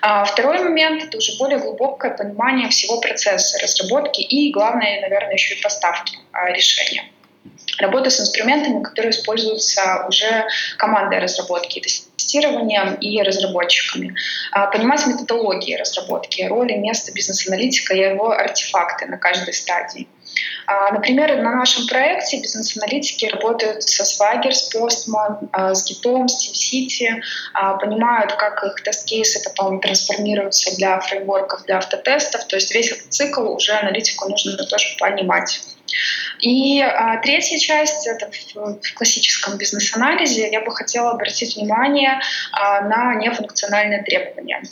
А 0.00 0.24
второй 0.24 0.60
момент— 0.60 1.04
это 1.04 1.18
уже 1.18 1.36
более 1.38 1.58
глубокое 1.58 2.16
понимание 2.16 2.68
всего 2.68 3.00
процесса 3.00 3.58
разработки 3.58 4.20
и, 4.20 4.52
главное, 4.52 5.00
наверное, 5.00 5.32
еще 5.32 5.54
и 5.54 5.62
поставки 5.62 6.16
а, 6.32 6.50
решения. 6.50 7.04
Работа 7.78 8.10
с 8.10 8.20
инструментами, 8.20 8.82
которые 8.82 9.10
используются 9.10 10.06
уже 10.08 10.46
командой 10.78 11.18
разработки, 11.18 11.80
тестированием 11.80 12.94
и 12.94 13.22
разработчиками. 13.22 14.14
А, 14.52 14.66
понимать 14.66 15.06
методологии 15.06 15.76
разработки, 15.76 16.42
роли, 16.42 16.74
место 16.74 17.12
бизнес-аналитика 17.12 17.94
и 17.94 18.00
его 18.00 18.30
артефакты 18.30 19.06
на 19.06 19.18
каждой 19.18 19.54
стадии. 19.54 20.08
А, 20.66 20.92
например, 20.92 21.42
на 21.42 21.56
нашем 21.56 21.86
проекте 21.86 22.40
бизнес-аналитики 22.40 23.26
работают 23.26 23.82
со 23.82 24.02
Swagger, 24.02 24.52
с 24.52 24.74
Postman, 24.74 25.48
а, 25.52 25.74
с 25.74 25.90
Git, 25.90 26.28
с 26.28 26.48
SimCity, 26.48 27.20
а, 27.54 27.74
понимают, 27.74 28.34
как 28.34 28.62
их 28.64 28.82
тест-кейсы 28.82 29.42
потом 29.42 29.80
трансформируются 29.80 30.74
для 30.76 31.00
фреймворков, 31.00 31.64
для 31.64 31.78
автотестов. 31.78 32.44
То 32.46 32.56
есть 32.56 32.74
весь 32.74 32.92
этот 32.92 33.12
цикл 33.12 33.50
уже 33.50 33.72
аналитику 33.72 34.28
нужно 34.28 34.56
тоже 34.64 34.96
понимать. 34.98 35.60
И 36.40 36.80
а, 36.80 37.18
третья 37.18 37.58
часть 37.58 38.06
это 38.06 38.30
в, 38.30 38.80
в 38.80 38.94
классическом 38.94 39.56
бизнес-анализе 39.58 40.50
я 40.50 40.60
бы 40.60 40.74
хотела 40.74 41.10
обратить 41.10 41.56
внимание 41.56 42.20
а, 42.52 42.82
на 42.82 43.14
нефункциональные 43.14 44.02
требования. 44.02 44.62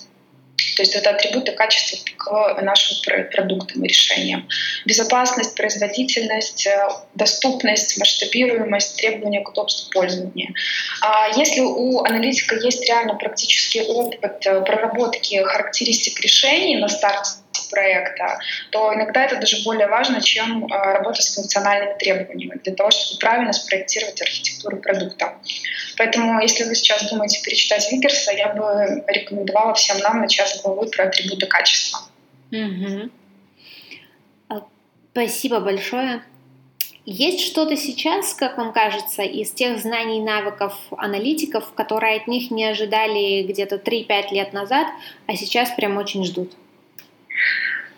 То 0.76 0.82
есть 0.82 0.94
это 0.94 1.10
атрибуты 1.10 1.52
качества 1.52 1.98
к 2.16 2.60
нашим 2.62 2.96
продуктам 3.32 3.82
и 3.82 3.88
решениям. 3.88 4.46
Безопасность, 4.84 5.56
производительность, 5.56 6.66
э, 6.66 6.88
доступность, 7.14 7.98
масштабируемость, 7.98 8.96
требования 8.96 9.40
к 9.40 9.48
удобству 9.48 9.90
пользования. 9.90 10.52
А 11.00 11.28
если 11.36 11.60
у 11.60 12.00
аналитика 12.04 12.56
есть 12.56 12.86
реально 12.86 13.14
практический 13.14 13.82
опыт 13.82 14.46
э, 14.46 14.60
проработки 14.62 15.42
характеристик 15.42 16.20
решений 16.20 16.76
на 16.76 16.88
старте 16.88 17.30
проекта, 17.70 18.38
то 18.70 18.94
иногда 18.94 19.24
это 19.24 19.36
даже 19.36 19.62
более 19.64 19.88
важно, 19.88 20.20
чем 20.20 20.66
э, 20.66 20.68
работа 20.68 21.22
с 21.22 21.34
функциональными 21.34 21.98
требованиями 21.98 22.60
для 22.62 22.74
того, 22.74 22.90
чтобы 22.90 23.20
правильно 23.20 23.52
спроектировать 23.52 24.20
архитектуру 24.20 24.78
продукта. 24.78 25.34
Поэтому, 25.96 26.40
если 26.40 26.64
вы 26.64 26.74
сейчас 26.74 27.08
думаете 27.10 27.40
перечитать 27.42 27.90
Вигерса, 27.90 28.32
я 28.32 28.48
бы 28.48 29.04
рекомендовала 29.06 29.74
всем 29.74 29.98
нам 29.98 30.20
начать 30.20 30.48
с 30.48 30.60
про 30.60 31.04
атрибуты 31.04 31.46
качества. 31.46 32.00
Угу. 32.52 33.10
Спасибо 35.12 35.60
большое. 35.60 36.22
Есть 37.06 37.40
что-то 37.46 37.76
сейчас, 37.76 38.34
как 38.34 38.58
вам 38.58 38.72
кажется, 38.72 39.22
из 39.22 39.52
тех 39.52 39.78
знаний 39.78 40.20
навыков 40.20 40.74
аналитиков, 40.90 41.72
которые 41.72 42.16
от 42.16 42.26
них 42.26 42.50
не 42.50 42.64
ожидали 42.64 43.42
где-то 43.44 43.76
3-5 43.76 44.32
лет 44.32 44.52
назад, 44.52 44.88
а 45.26 45.36
сейчас 45.36 45.70
прям 45.70 45.96
очень 45.98 46.24
ждут? 46.24 46.52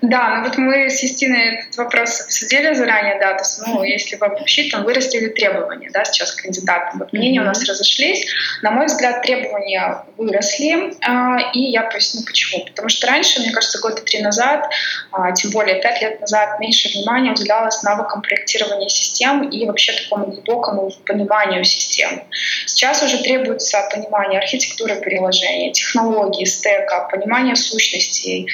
Да, 0.00 0.36
ну 0.36 0.44
вот 0.44 0.56
мы 0.58 0.88
с 0.88 1.02
Юстиной 1.02 1.56
этот 1.56 1.76
вопрос 1.76 2.20
обсудили 2.20 2.72
заранее, 2.72 3.18
да, 3.18 3.34
то 3.34 3.42
есть, 3.42 3.60
ну, 3.66 3.82
если 3.82 4.14
обобщить, 4.14 4.70
там 4.70 4.84
выросли 4.84 5.18
ли 5.18 5.28
требования, 5.30 5.90
да, 5.92 6.04
сейчас 6.04 6.32
к 6.32 6.42
кандидатам. 6.42 7.00
Вот 7.00 7.12
мнения 7.12 7.40
mm-hmm. 7.40 7.42
у 7.42 7.46
нас 7.46 7.68
разошлись. 7.68 8.24
На 8.62 8.70
мой 8.70 8.86
взгляд, 8.86 9.22
требования 9.22 10.04
выросли, 10.16 10.92
э, 10.92 11.50
и 11.52 11.62
я 11.72 11.82
поясню 11.82 12.22
почему. 12.24 12.64
Потому 12.66 12.88
что 12.88 13.08
раньше, 13.08 13.40
мне 13.40 13.50
кажется, 13.50 13.80
года 13.80 14.00
три 14.02 14.22
назад, 14.22 14.70
э, 15.12 15.34
тем 15.34 15.50
более 15.50 15.80
пять 15.80 16.00
лет 16.00 16.20
назад, 16.20 16.60
меньше 16.60 16.88
внимания 16.96 17.32
уделялось 17.32 17.82
навыкам 17.82 18.22
проектирования 18.22 18.88
систем 18.88 19.48
и 19.48 19.66
вообще 19.66 19.94
такому 20.00 20.26
глубокому 20.26 20.92
пониманию 21.06 21.64
систем. 21.64 22.22
Сейчас 22.66 23.02
уже 23.02 23.18
требуется 23.18 23.88
понимание 23.92 24.38
архитектуры 24.38 24.94
приложения, 24.96 25.72
технологий, 25.72 26.46
стека, 26.46 27.08
понимание 27.10 27.56
сущностей, 27.56 28.48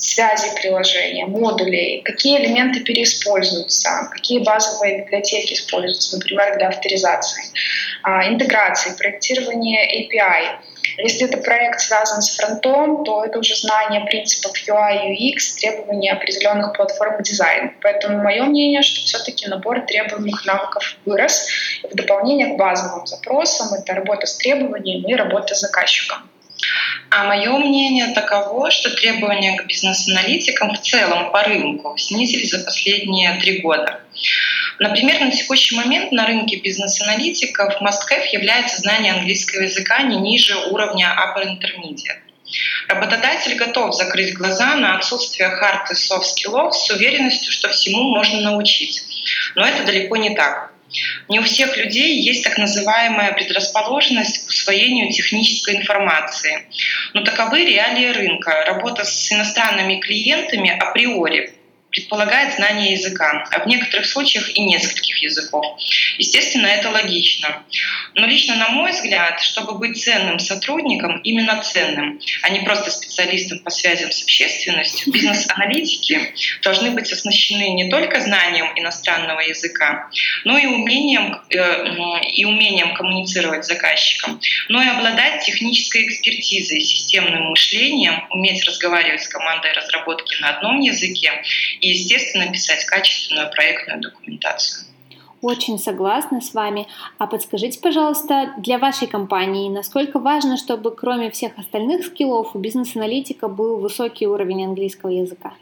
связи 0.00 0.48
приложения, 0.60 1.26
модулей, 1.26 2.02
какие 2.02 2.38
элементы 2.38 2.80
переиспользуются, 2.80 4.08
какие 4.10 4.38
базовые 4.38 5.02
библиотеки 5.02 5.52
используются, 5.52 6.16
например, 6.16 6.56
для 6.56 6.68
авторизации, 6.68 7.44
а, 8.02 8.26
интеграции, 8.26 8.96
проектирования 8.96 9.84
API. 9.84 10.58
Если 10.98 11.28
это 11.28 11.36
проект 11.38 11.80
связан 11.80 12.22
с 12.22 12.36
фронтом, 12.36 13.04
то 13.04 13.24
это 13.24 13.38
уже 13.38 13.54
знание 13.54 14.00
принципов 14.06 14.52
UI, 14.66 15.12
UX, 15.12 15.60
требования 15.60 16.12
определенных 16.12 16.72
платформ 16.74 17.22
дизайна. 17.22 17.72
Поэтому 17.82 18.22
мое 18.22 18.42
мнение, 18.44 18.82
что 18.82 19.04
все-таки 19.04 19.46
набор 19.48 19.82
требуемых 19.82 20.46
навыков 20.46 20.96
вырос. 21.04 21.46
И 21.84 21.86
в 21.88 21.94
дополнение 21.94 22.54
к 22.54 22.56
базовым 22.56 23.06
запросам 23.06 23.74
это 23.74 23.94
работа 23.94 24.26
с 24.26 24.36
требованиями 24.36 25.12
и 25.12 25.14
работа 25.14 25.54
с 25.54 25.60
заказчиком. 25.60 26.30
А 27.10 27.24
мое 27.24 27.50
мнение 27.58 28.08
таково, 28.14 28.70
что 28.70 28.90
требования 28.90 29.56
к 29.56 29.66
бизнес-аналитикам 29.66 30.74
в 30.74 30.80
целом 30.80 31.32
по 31.32 31.42
рынку 31.42 31.96
снизились 31.96 32.50
за 32.50 32.64
последние 32.64 33.34
три 33.40 33.60
года. 33.60 34.00
Например, 34.78 35.20
на 35.20 35.30
текущий 35.30 35.76
момент 35.76 36.12
на 36.12 36.26
рынке 36.26 36.56
бизнес-аналитиков 36.56 37.82
must-have 37.82 38.26
является 38.32 38.80
знание 38.80 39.12
английского 39.12 39.62
языка 39.62 40.02
не 40.02 40.16
ниже 40.16 40.56
уровня 40.70 41.14
upper 41.18 41.44
intermediate. 41.44 42.20
Работодатель 42.88 43.54
готов 43.54 43.94
закрыть 43.94 44.34
глаза 44.34 44.74
на 44.76 44.96
отсутствие 44.96 45.48
hard 45.48 45.86
и 45.90 45.94
skills 45.94 46.72
с 46.72 46.90
уверенностью, 46.90 47.52
что 47.52 47.68
всему 47.68 48.02
можно 48.14 48.40
научить. 48.40 49.04
Но 49.54 49.66
это 49.66 49.84
далеко 49.84 50.16
не 50.16 50.34
так. 50.34 50.72
Не 51.28 51.38
у 51.38 51.42
всех 51.42 51.76
людей 51.76 52.20
есть 52.20 52.44
так 52.44 52.58
называемая 52.58 53.32
предрасположенность 53.32 54.46
к 54.46 54.48
усвоению 54.48 55.12
технической 55.12 55.76
информации. 55.76 56.66
Но 57.14 57.22
таковы 57.22 57.64
реалии 57.64 58.08
рынка. 58.08 58.64
Работа 58.66 59.04
с 59.04 59.32
иностранными 59.32 60.00
клиентами 60.00 60.70
априори 60.70 61.54
предполагает 61.90 62.54
знание 62.54 62.92
языка, 62.92 63.46
а 63.50 63.60
в 63.60 63.66
некоторых 63.66 64.06
случаях 64.06 64.56
и 64.56 64.60
нескольких 64.62 65.22
языков. 65.22 65.76
Естественно, 66.18 66.66
это 66.66 66.90
логично. 66.90 67.62
Но 68.14 68.26
лично 68.26 68.56
на 68.56 68.68
мой 68.68 68.92
взгляд, 68.92 69.40
чтобы 69.40 69.78
быть 69.78 70.02
ценным 70.02 70.38
сотрудником, 70.38 71.20
именно 71.22 71.62
ценным, 71.62 72.20
а 72.42 72.50
не 72.50 72.60
просто 72.60 72.90
специалистом 72.90 73.60
по 73.60 73.70
связям 73.70 74.12
с 74.12 74.22
общественностью, 74.22 75.12
бизнес-аналитики 75.12 76.32
должны 76.62 76.90
быть 76.90 77.10
оснащены 77.12 77.70
не 77.70 77.90
только 77.90 78.20
знанием 78.20 78.66
иностранного 78.76 79.40
языка, 79.40 80.08
но 80.44 80.58
и 80.58 80.66
умением, 80.66 81.40
э, 81.50 82.24
и 82.32 82.44
умением 82.44 82.94
коммуницировать 82.94 83.64
с 83.64 83.68
заказчиком, 83.68 84.40
но 84.68 84.82
и 84.82 84.88
обладать 84.88 85.44
технической 85.44 86.06
экспертизой, 86.06 86.80
системным 86.80 87.50
мышлением, 87.50 88.24
уметь 88.30 88.64
разговаривать 88.64 89.22
с 89.22 89.28
командой 89.28 89.72
разработки 89.72 90.40
на 90.40 90.50
одном 90.50 90.80
языке 90.80 91.32
и, 91.80 91.88
естественно, 91.88 92.50
писать 92.52 92.84
качественную 92.84 93.50
проектную 93.50 94.00
документацию. 94.00 94.86
Очень 95.42 95.78
согласна 95.78 96.42
с 96.42 96.52
вами. 96.52 96.86
А 97.16 97.26
подскажите, 97.26 97.80
пожалуйста, 97.80 98.52
для 98.58 98.78
вашей 98.78 99.08
компании, 99.08 99.70
насколько 99.70 100.18
важно, 100.18 100.58
чтобы 100.58 100.94
кроме 100.94 101.30
всех 101.30 101.58
остальных 101.58 102.04
скиллов 102.04 102.54
у 102.54 102.58
бизнес-аналитика 102.58 103.48
был 103.48 103.78
высокий 103.78 104.26
уровень 104.26 104.66
английского 104.66 105.08
языка? 105.08 105.54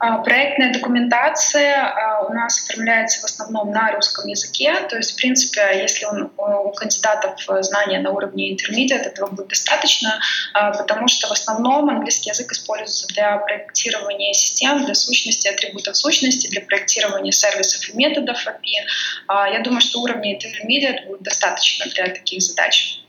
А, 0.00 0.16
проектная 0.18 0.72
документация 0.72 1.84
а, 1.84 2.22
у 2.22 2.32
нас 2.32 2.64
оформляется 2.64 3.20
в 3.20 3.24
основном 3.24 3.70
на 3.70 3.92
русском 3.92 4.26
языке, 4.26 4.74
то 4.88 4.96
есть, 4.96 5.12
в 5.12 5.16
принципе, 5.16 5.60
если 5.74 6.06
он, 6.06 6.30
у 6.38 6.70
кандидатов 6.70 7.38
знания 7.60 8.00
на 8.00 8.10
уровне 8.10 8.54
intermediate, 8.54 9.02
этого 9.02 9.30
будет 9.30 9.48
достаточно, 9.48 10.18
а, 10.54 10.72
потому 10.72 11.06
что 11.06 11.28
в 11.28 11.32
основном 11.32 11.90
английский 11.90 12.30
язык 12.30 12.50
используется 12.50 13.08
для 13.08 13.36
проектирования 13.36 14.32
систем, 14.32 14.86
для 14.86 14.94
сущности, 14.94 15.48
атрибутов 15.48 15.94
сущности, 15.94 16.48
для 16.48 16.62
проектирования 16.62 17.32
сервисов 17.32 17.86
и 17.90 17.96
методов 17.96 18.38
API. 18.46 19.52
Я 19.52 19.60
думаю, 19.62 19.82
что 19.82 20.00
уровня 20.00 20.34
intermediate 20.34 21.08
будет 21.08 21.22
достаточно 21.22 21.84
для 21.90 22.06
таких 22.06 22.40
задач. 22.40 23.00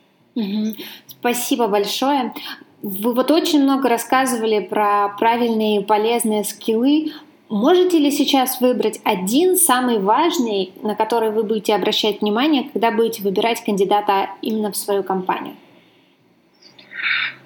Спасибо 1.08 1.68
большое. 1.68 2.34
Вы 2.84 3.14
вот 3.14 3.30
очень 3.30 3.62
много 3.62 3.90
рассказывали 3.90 4.60
про 4.60 5.10
правильные 5.20 5.82
и 5.82 5.84
полезные 5.84 6.44
скиллы. 6.44 7.12
Можете 7.48 8.00
ли 8.00 8.10
сейчас 8.12 8.60
выбрать 8.60 9.00
один 9.04 9.56
самый 9.56 10.00
важный, 10.00 10.74
на 10.82 10.96
который 10.96 11.32
вы 11.32 11.44
будете 11.44 11.76
обращать 11.76 12.22
внимание, 12.22 12.70
когда 12.72 12.92
будете 12.92 13.22
выбирать 13.22 13.64
кандидата 13.64 14.30
именно 14.42 14.72
в 14.72 14.78
свою 14.78 15.04
компанию? 15.04 15.56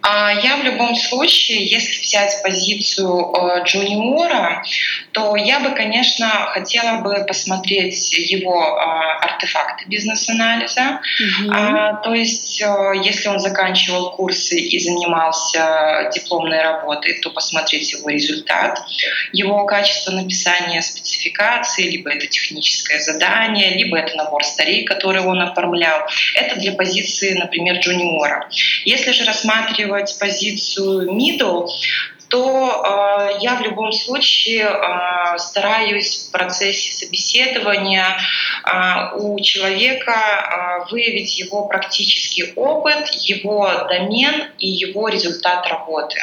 А 0.07 0.31
я 0.31 0.57
в 0.57 0.63
любом 0.63 0.95
случае, 0.95 1.65
если 1.65 1.99
взять 1.99 2.39
позицию 2.43 3.33
э, 3.33 3.63
джуниора, 3.63 4.63
то 5.13 5.35
я 5.35 5.59
бы, 5.59 5.71
конечно, 5.71 6.27
хотела 6.53 7.01
бы 7.01 7.25
посмотреть 7.25 8.13
его 8.13 8.77
а, 8.77 9.17
артефакты 9.19 9.85
бизнес-анализа. 9.87 10.99
Угу. 11.41 12.03
То 12.03 12.13
есть, 12.13 12.61
э, 12.61 12.93
если 13.03 13.29
он 13.29 13.39
заканчивал 13.39 14.11
курсы 14.11 14.59
и 14.59 14.77
занимался 14.77 16.11
дипломной 16.13 16.61
работой, 16.61 17.19
то 17.21 17.31
посмотреть 17.31 17.93
его 17.93 18.07
результат, 18.09 18.79
его 19.31 19.65
качество 19.65 20.11
написания 20.11 20.83
спецификации, 20.83 21.89
либо 21.89 22.11
это 22.11 22.27
техническое 22.27 22.99
задание, 22.99 23.75
либо 23.75 23.97
это 23.97 24.15
набор 24.15 24.43
старей, 24.43 24.83
который 24.83 25.21
он 25.21 25.41
оформлял. 25.41 26.01
Это 26.35 26.59
для 26.59 26.73
позиции, 26.73 27.33
например, 27.33 27.77
джуниора. 27.77 28.47
Если 28.83 29.11
же 29.11 29.25
рассматривать 29.25 29.94
рассматривать 29.95 30.19
позицию 30.19 31.12
middle, 31.12 31.67
то 32.27 32.84
э, 32.84 33.38
я 33.41 33.55
в 33.55 33.62
любом 33.62 33.91
случае 33.91 34.63
э, 34.63 35.38
стараюсь 35.38 36.27
в 36.27 36.31
процессе 36.31 36.91
собеседования 36.91 38.17
э, 38.65 39.17
у 39.17 39.39
человека 39.39 40.12
э, 40.12 40.91
выявить 40.91 41.38
его 41.38 41.65
практический 41.65 42.53
опыт, 42.55 43.10
его 43.10 43.69
домен 43.88 44.49
и 44.58 44.67
его 44.67 45.08
результат 45.08 45.67
работы. 45.67 46.17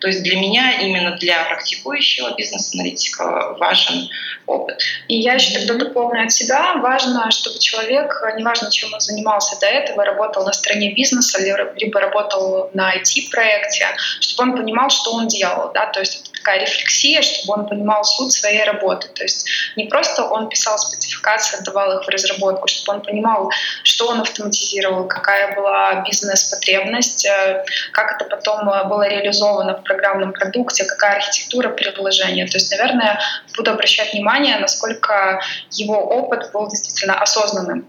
То 0.00 0.08
есть 0.08 0.22
для 0.22 0.36
меня, 0.36 0.80
именно 0.80 1.16
для 1.16 1.44
практикующего 1.44 2.34
бизнес-аналитика 2.36 3.56
важен 3.58 4.08
опыт. 4.46 4.78
И 5.08 5.16
я 5.18 5.34
еще 5.34 5.58
тогда 5.58 5.84
дополню 5.84 6.24
от 6.24 6.32
себя. 6.32 6.74
Важно, 6.76 7.30
чтобы 7.30 7.58
человек, 7.58 8.22
неважно, 8.36 8.70
чем 8.70 8.92
он 8.92 9.00
занимался 9.00 9.58
до 9.60 9.66
этого, 9.66 10.04
работал 10.04 10.44
на 10.44 10.52
стороне 10.52 10.92
бизнеса, 10.92 11.40
либо 11.40 12.00
работал 12.00 12.70
на 12.74 12.94
IT-проекте, 12.96 13.86
чтобы 14.20 14.50
он 14.50 14.56
понимал, 14.56 14.90
что 14.90 15.12
он 15.12 15.26
делал. 15.28 15.72
Да? 15.72 15.86
То 15.86 16.00
есть 16.00 16.30
такая 16.46 16.60
рефлексия, 16.60 17.22
чтобы 17.22 17.60
он 17.60 17.68
понимал 17.68 18.04
суть 18.04 18.32
своей 18.32 18.62
работы. 18.62 19.08
То 19.08 19.24
есть 19.24 19.48
не 19.74 19.86
просто 19.86 20.22
он 20.22 20.48
писал 20.48 20.78
спецификации, 20.78 21.58
отдавал 21.58 21.98
их 21.98 22.06
в 22.06 22.08
разработку, 22.08 22.68
чтобы 22.68 22.98
он 22.98 23.04
понимал, 23.04 23.50
что 23.82 24.06
он 24.08 24.20
автоматизировал, 24.20 25.08
какая 25.08 25.56
была 25.56 26.04
бизнес-потребность, 26.06 27.26
э, 27.26 27.64
как 27.92 28.12
это 28.12 28.24
потом 28.30 28.68
э, 28.68 28.84
было 28.84 29.08
реализовано 29.08 29.74
в 29.74 29.82
программном 29.82 30.32
продукте, 30.32 30.84
какая 30.84 31.16
архитектура 31.16 31.68
предложения. 31.70 32.46
То 32.46 32.58
есть, 32.58 32.70
наверное, 32.70 33.18
буду 33.56 33.72
обращать 33.72 34.12
внимание, 34.12 34.56
насколько 34.58 35.42
его 35.72 35.96
опыт 35.96 36.50
был 36.52 36.68
действительно 36.68 37.20
осознанным. 37.20 37.88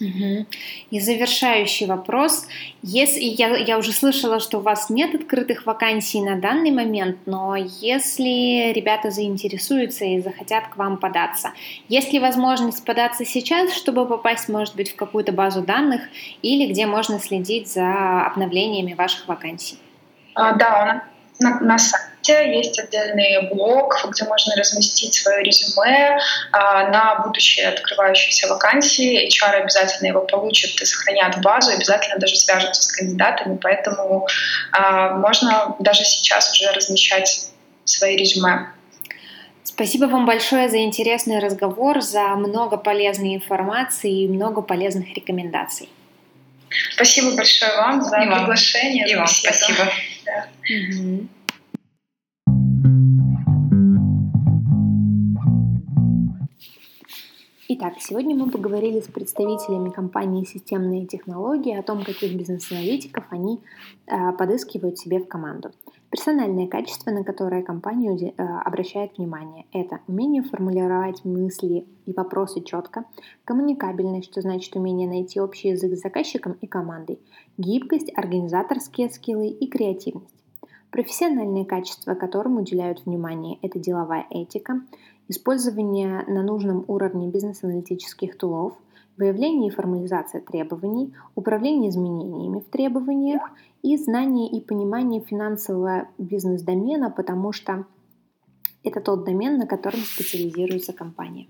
И 0.00 1.00
завершающий 1.00 1.86
вопрос. 1.86 2.46
Если 2.82 3.24
я, 3.24 3.56
я 3.56 3.78
уже 3.78 3.92
слышала, 3.92 4.38
что 4.38 4.58
у 4.58 4.60
вас 4.60 4.90
нет 4.90 5.14
открытых 5.14 5.66
вакансий 5.66 6.20
на 6.20 6.36
данный 6.36 6.70
момент, 6.70 7.18
но 7.26 7.56
если 7.56 8.72
ребята 8.72 9.10
заинтересуются 9.10 10.04
и 10.04 10.20
захотят 10.20 10.68
к 10.68 10.76
вам 10.76 10.98
податься, 10.98 11.52
есть 11.88 12.12
ли 12.12 12.20
возможность 12.20 12.84
податься 12.84 13.24
сейчас, 13.24 13.72
чтобы 13.72 14.06
попасть, 14.06 14.48
может 14.48 14.76
быть, 14.76 14.92
в 14.92 14.96
какую-то 14.96 15.32
базу 15.32 15.62
данных 15.62 16.02
или 16.42 16.70
где 16.70 16.86
можно 16.86 17.18
следить 17.18 17.68
за 17.68 18.22
обновлениями 18.26 18.94
ваших 18.94 19.26
вакансий? 19.26 19.78
А, 20.34 20.52
да, 20.54 21.04
на, 21.40 21.60
на 21.60 21.78
сайте 21.78 22.07
есть 22.26 22.78
отдельный 22.78 23.48
блог, 23.48 23.94
где 24.10 24.24
можно 24.24 24.54
разместить 24.56 25.14
свое 25.14 25.42
резюме 25.42 26.18
а, 26.52 26.88
на 26.88 27.16
будущие 27.24 27.68
открывающиеся 27.68 28.48
вакансии. 28.48 29.26
HR 29.28 29.62
обязательно 29.62 30.08
его 30.08 30.20
получит 30.22 30.80
и 30.80 30.84
сохранят 30.84 31.36
в 31.36 31.40
базу, 31.40 31.72
обязательно 31.72 32.18
даже 32.18 32.36
свяжутся 32.36 32.82
с 32.82 32.92
кандидатами, 32.92 33.58
поэтому 33.60 34.26
а, 34.72 35.10
можно 35.10 35.76
даже 35.78 36.04
сейчас 36.04 36.52
уже 36.52 36.70
размещать 36.72 37.48
свои 37.84 38.16
резюме. 38.16 38.68
Спасибо 39.64 40.06
вам 40.06 40.26
большое 40.26 40.68
за 40.68 40.78
интересный 40.78 41.38
разговор, 41.38 42.00
за 42.00 42.30
много 42.30 42.76
полезной 42.76 43.36
информации 43.36 44.24
и 44.24 44.28
много 44.28 44.60
полезных 44.60 45.14
рекомендаций. 45.14 45.88
Спасибо 46.94 47.34
большое 47.36 47.76
вам 47.76 48.02
за 48.02 48.18
и 48.18 48.26
приглашение. 48.26 49.08
И 49.08 49.14
вам 49.14 49.26
спасибо. 49.26 49.88
Итак, 57.70 57.96
сегодня 58.00 58.34
мы 58.34 58.50
поговорили 58.50 58.98
с 58.98 59.08
представителями 59.08 59.90
компании 59.90 60.46
«Системные 60.46 61.04
технологии» 61.04 61.76
о 61.76 61.82
том, 61.82 62.02
каких 62.02 62.34
бизнес-аналитиков 62.34 63.26
они 63.28 63.60
э, 64.06 64.32
подыскивают 64.38 64.98
себе 64.98 65.18
в 65.18 65.28
команду. 65.28 65.72
Персональные 66.08 66.66
качества, 66.68 67.10
на 67.10 67.24
которые 67.24 67.62
компания 67.62 68.16
э, 68.16 68.42
обращает 68.64 69.18
внимание, 69.18 69.66
это 69.74 70.00
умение 70.08 70.42
формулировать 70.42 71.26
мысли 71.26 71.84
и 72.06 72.12
вопросы 72.14 72.62
четко, 72.62 73.04
коммуникабельность, 73.44 74.30
что 74.30 74.40
значит 74.40 74.74
умение 74.74 75.06
найти 75.06 75.38
общий 75.38 75.68
язык 75.68 75.94
с 75.94 76.00
заказчиком 76.00 76.56
и 76.62 76.66
командой, 76.66 77.18
гибкость, 77.58 78.10
организаторские 78.16 79.10
скиллы 79.10 79.48
и 79.48 79.66
креативность. 79.66 80.34
Профессиональные 80.90 81.66
качества, 81.66 82.14
которым 82.14 82.56
уделяют 82.56 83.04
внимание, 83.04 83.58
это 83.60 83.78
деловая 83.78 84.26
этика, 84.30 84.80
использование 85.28 86.24
на 86.26 86.42
нужном 86.42 86.84
уровне 86.88 87.28
бизнес-аналитических 87.28 88.36
тулов, 88.36 88.74
выявление 89.16 89.70
и 89.70 89.74
формализация 89.74 90.40
требований, 90.40 91.14
управление 91.34 91.90
изменениями 91.90 92.60
в 92.60 92.70
требованиях 92.70 93.42
и 93.82 93.96
знание 93.96 94.50
и 94.50 94.60
понимание 94.60 95.20
финансового 95.20 96.08
бизнес-домена, 96.18 97.10
потому 97.10 97.52
что 97.52 97.84
это 98.84 99.00
тот 99.00 99.24
домен, 99.24 99.58
на 99.58 99.66
котором 99.66 100.00
специализируется 100.00 100.92
компания. 100.92 101.48